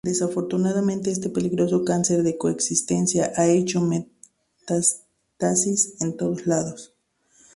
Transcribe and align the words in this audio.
Desafortunadamente, 0.03 1.11
este 1.11 1.29
peligroso 1.29 1.85
cáncer 1.85 2.23
de 2.23 2.35
coexistencia 2.35 3.33
ha 3.35 3.45
hecho 3.49 3.81
metástasis 3.81 5.93
en 6.01 6.17
todos 6.17 6.47
lados. 6.47 6.95